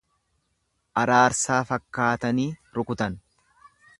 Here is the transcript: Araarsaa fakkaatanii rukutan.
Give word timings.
Araarsaa 1.01 1.59
fakkaatanii 1.73 2.49
rukutan. 2.79 3.21